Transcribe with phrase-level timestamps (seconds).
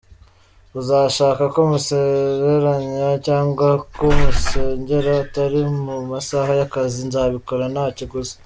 [0.79, 8.33] Uzashaka ko musezeranya cyangwa ko musengera atari mu masaha y’akazi nzabikora nta kiguzi.